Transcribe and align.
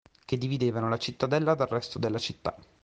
Che 0.25 0.35
dividevano 0.35 0.89
la 0.89 0.97
cittadella 0.97 1.53
dal 1.53 1.67
resto 1.67 1.99
della 1.99 2.17
città. 2.17 2.55